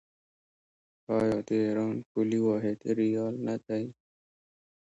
آیا 1.17 1.37
د 1.47 1.49
ایران 1.65 1.95
پولي 2.09 2.39
واحد 2.47 2.79
ریال 2.99 3.35
نه 3.47 3.55
دی؟ 3.65 3.85